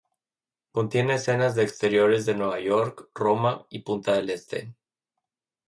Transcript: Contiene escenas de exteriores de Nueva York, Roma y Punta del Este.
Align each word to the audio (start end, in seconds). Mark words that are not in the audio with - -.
Contiene 0.71 1.13
escenas 1.13 1.53
de 1.53 1.61
exteriores 1.61 2.25
de 2.25 2.33
Nueva 2.33 2.59
York, 2.59 3.11
Roma 3.13 3.67
y 3.69 3.81
Punta 3.83 4.13
del 4.13 4.31
Este. 4.31 4.73